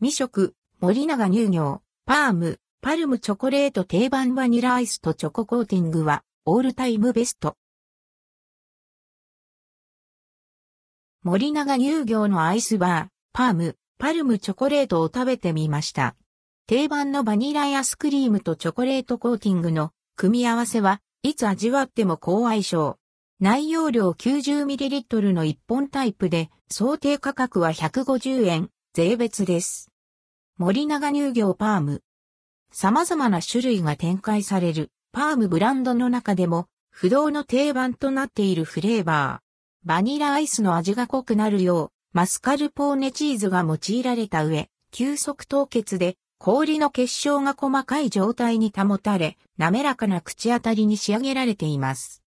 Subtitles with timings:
[0.00, 7.56] 未食、森永乳業、パーム、パルムチョコレート定番バニラアイスとチョココーティングは、オールタイムベスト。
[11.24, 16.14] 森永乳業のアイスバー、パーム、パルムチョコレートを食べてみました。
[16.68, 23.00] 定番のバニラアイスクリームとチョコレートコーティングの組み合わせはいつ味わっても高相性。
[23.40, 29.90] 内容量 90ml の1本タイプで想定価格は150円、税別です。
[30.56, 32.02] 森永乳業パーム。
[32.72, 39.86] 様々な種類が展開されるパームブランドの中でも不動の定番となっているフレーバー。
[39.86, 52.22] バニラアイスの味が濃くなるようマスカルポーネチーズが用いられた上、急速凍結で氷の結晶が細かい状態に保たれ、滑らかな口当たりに仕上げられています。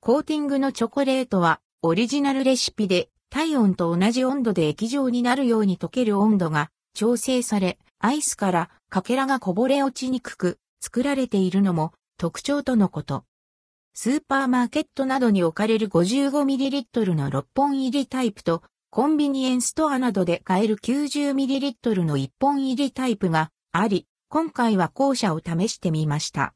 [0.00, 13.24] コーティングのチョコレートはオリジナルレシピで体温と同じ温度で液状になるように溶ける温度が調整され、アイスからかけらがこぼれ落ちにくく作られているのも特徴とのこと。
[13.94, 26.54] スーパーマーケットなどに置かれる 55ml の6本入りタイプとコンビニエンスストアなどで買える 90ml の1本入りタイプがあり、今回は後者を試してみました。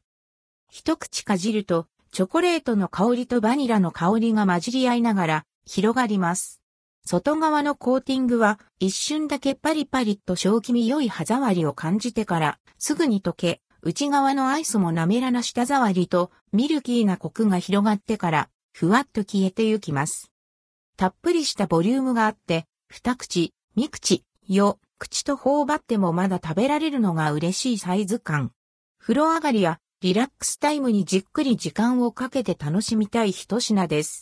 [0.70, 6.61] 一口かじると、チョコレートの香りとバニラの香りが混じり合いながら広がります。
[7.04, 20.30] 外側のコーティングは一瞬だけパリパリと正気味良い歯触りを感じてからすぐに溶け、内側のアイスも滑らな舌触りとミルキーなコクが広がってからふわっと消えてゆきます。
[20.96, 28.52] たっぷりしたボリュームがあって、二口、三口、よ、口と頬張ってもまだ食べられるのが嬉しいサイズ感。
[29.00, 34.20] 風呂上がりやリラックスタイムにじっくり時間をかけて楽しみたい一品です。